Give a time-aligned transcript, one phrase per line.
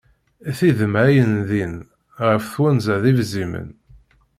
[0.57, 1.75] Tidma ayen din,
[2.27, 3.69] ɣef twenza d ibzimen.